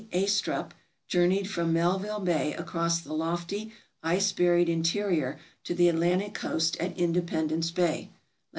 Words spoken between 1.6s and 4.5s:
Melville Bay across the lofty, ice